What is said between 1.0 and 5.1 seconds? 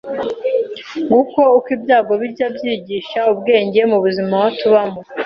Nguko uko ibyago bijya byigisha ubwenge mubuzima tubamo